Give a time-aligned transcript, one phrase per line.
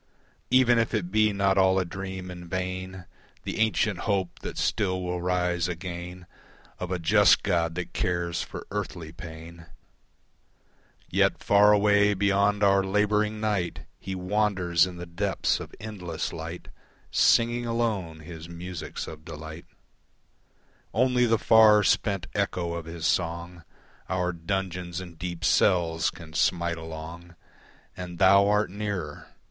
[0.49, 3.05] Even if it be not all a dream in vain
[3.43, 6.25] The ancient hope that still will rise again
[6.79, 9.67] Of a just God that cares for earthly pain,
[11.07, 16.69] Yet far away beyond our labouring night, He wanders in the depths of endless light,
[17.11, 19.65] Singing alone his musics of delight;
[20.95, 23.63] Only the far, spent echo of his song
[24.09, 27.35] Our dungeons and deep cells can smite along,
[27.95, 29.27] And Thou art nearer.